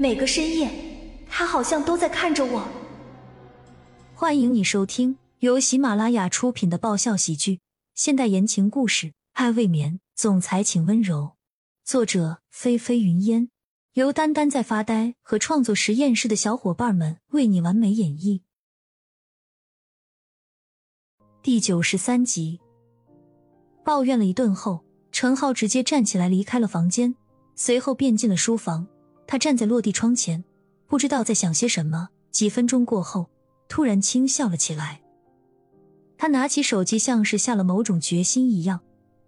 [0.00, 0.70] 每个深夜，
[1.28, 2.66] 他好像都在看着我。
[4.14, 7.60] 欢迎你收听由喜马拉雅出品的爆笑喜剧、
[7.94, 11.32] 现代言情故事《爱未眠》，总裁请温柔。
[11.84, 13.50] 作者：菲菲云烟，
[13.92, 18.40] 由丹丹在发呆和创作实验室的小伙伴们为你完美演绎。
[21.42, 22.58] 第九十三集，
[23.84, 24.82] 抱怨了一顿后，
[25.12, 27.14] 陈浩直接站起来离开了房间，
[27.54, 28.86] 随后便进了书房。
[29.30, 30.42] 他站在落地窗前，
[30.88, 32.08] 不知道在想些什么。
[32.32, 33.30] 几分钟过后，
[33.68, 35.02] 突然轻笑了起来。
[36.18, 38.80] 他拿起手机，像是下了某种决心一样，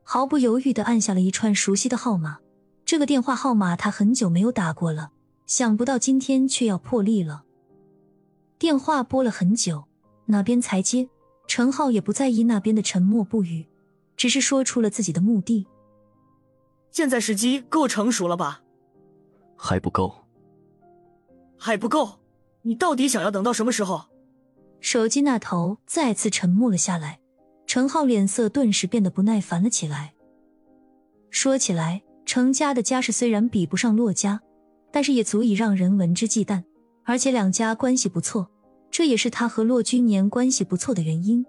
[0.02, 2.38] 毫不犹豫的按下了一串熟悉的号码。
[2.84, 5.12] 这个电话号码他很久没有打过了，
[5.46, 7.44] 想不到今天却要破例了。
[8.58, 9.84] 电话拨了很久，
[10.26, 11.08] 哪边才接？
[11.46, 13.68] 陈浩也不在意那边的沉默不语，
[14.16, 15.68] 只是说出了自己的目的。
[16.90, 18.62] 现在时机够成熟了吧？
[19.64, 20.12] 还不够，
[21.56, 22.18] 还不够。
[22.62, 24.06] 你到底想要等到什么时候？
[24.80, 27.20] 手机那头再次沉默了下来，
[27.64, 30.14] 程浩脸色顿时变得不耐烦了起来。
[31.30, 34.42] 说起来，程家的家世虽然比不上洛家，
[34.90, 36.64] 但是也足以让人闻之忌惮，
[37.04, 38.50] 而且两家关系不错。
[38.90, 41.46] 这也是他和洛君年关系不错的原因。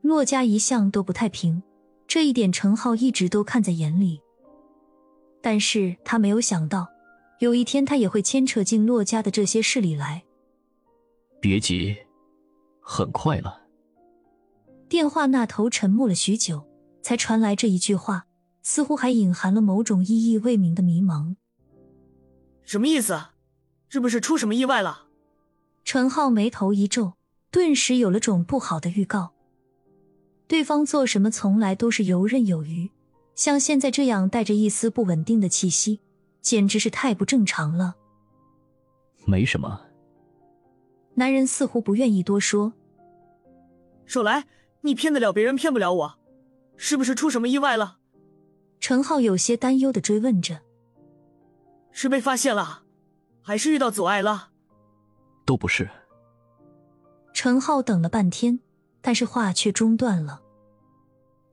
[0.00, 1.62] 洛家一向都不太平，
[2.08, 4.20] 这一点程浩一直都看在眼里。
[5.48, 6.86] 但是他没有想到，
[7.38, 10.22] 有一天他也会牵扯进洛家的这些事里来。
[11.40, 11.96] 别急，
[12.82, 13.62] 很快了。
[14.90, 16.68] 电话那头沉默了许久，
[17.00, 18.26] 才传来这一句话，
[18.62, 21.36] 似乎还隐含了某种意义未明的迷茫。
[22.62, 23.18] 什么意思？
[23.88, 25.06] 是不是出什么意外了？
[25.82, 27.14] 陈浩眉头一皱，
[27.50, 29.32] 顿时有了种不好的预告。
[30.46, 32.90] 对方做什么从来都是游刃有余，
[33.38, 36.00] 像现在这样带着一丝不稳定的气息，
[36.42, 37.94] 简直是太不正常了。
[39.26, 39.80] 没什么。
[41.14, 42.72] 男人似乎不愿意多说。
[44.06, 44.48] 手来，
[44.80, 46.18] 你骗得了别人，骗不了我，
[46.76, 47.98] 是不是出什么意外了？
[48.80, 50.62] 陈浩有些担忧的追问着。
[51.92, 52.82] 是被发现了，
[53.40, 54.48] 还是遇到阻碍了？
[55.46, 55.88] 都不是。
[57.32, 58.58] 陈浩等了半天，
[59.00, 60.42] 但是话却中断了。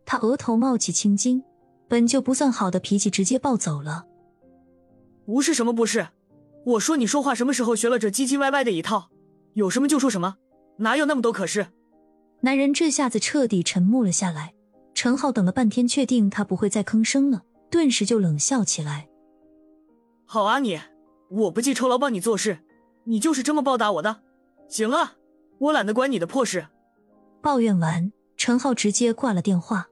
[0.03, 1.43] 他额头冒起青筋，
[1.87, 4.05] 本就不算好的脾气直接暴走了。
[5.25, 6.07] 不是什么不是，
[6.65, 9.09] 我说你说话什么时候学了这唧唧歪歪的一套？
[9.53, 10.37] 有什么就说什么，
[10.77, 11.67] 哪有那么多可是？
[12.41, 14.53] 男人这下子彻底沉默了下来。
[14.93, 19.07] 陈浩等了半天，确定他不会再吭声了，顿时就冷笑起来。
[20.25, 20.79] 好啊，你，
[21.29, 22.59] 我不计酬劳帮你做事。
[23.03, 24.21] 你就是这么报答我的？
[24.67, 25.15] 行啊，
[25.59, 26.67] 我懒得管你的破事。
[27.41, 29.87] 抱怨完，陈浩直接挂了电话。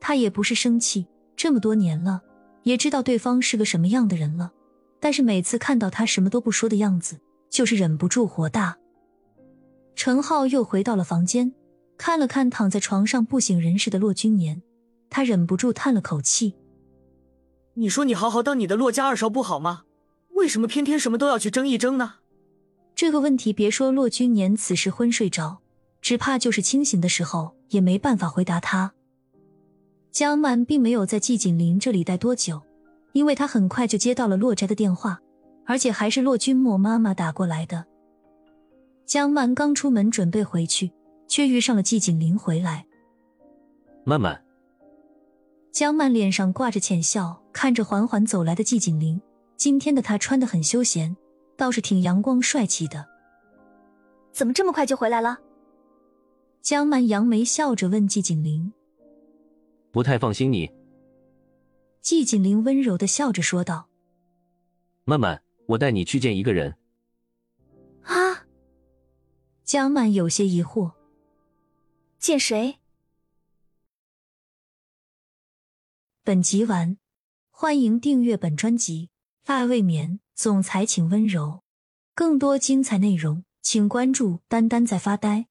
[0.00, 2.22] 他也不是生气，这么多年了，
[2.62, 4.52] 也知道对方是个什么样的人了。
[5.00, 8.76] 但是每次看到他什么都不说的样子，就是忍不住火大。
[9.94, 11.52] 陈浩又回到了房间，
[11.96, 14.62] 看了看躺在床上不省人事的骆君年，
[15.10, 16.54] 他忍不住叹了口气
[17.74, 19.82] ：“你说你好好当你的骆家二少不好吗？”
[20.34, 22.14] 为什么偏偏什么都要去争一争呢？
[22.94, 25.58] 这个问题，别说骆君年此时昏睡着，
[26.00, 28.92] 只怕就是清醒的时候也没办法回答他。
[30.18, 32.60] 江曼并没有在季锦林这里待多久，
[33.12, 35.20] 因为他很快就接到了洛宅的电话，
[35.64, 37.86] 而且还是洛君莫妈妈打过来的。
[39.06, 40.90] 江曼刚出门准备回去，
[41.28, 42.84] 却遇上了季锦林回来。
[44.02, 44.42] 曼曼，
[45.70, 49.22] 江曼脸上挂着浅笑，看着缓缓走来的季锦林。
[49.56, 51.16] 今天的他穿的很休闲，
[51.56, 53.06] 倒是挺阳光帅气的。
[54.32, 55.38] 怎么这么快就回来了？
[56.60, 58.72] 江曼扬眉笑着问季景林
[59.98, 60.70] ：“不太放心你。”
[62.00, 63.88] 季锦林温柔的笑着说道
[65.02, 66.76] ：“曼曼，我带你去见一个人。”
[68.06, 68.46] 啊！
[69.64, 70.92] 江曼有些疑惑
[72.20, 72.78] ：“见谁？”
[76.22, 76.96] 本集完，
[77.50, 79.10] 欢迎订阅本专辑。
[79.46, 81.64] 爱未眠，总裁请温柔。
[82.14, 85.48] 更多精彩内容，请关注“丹丹在发呆”。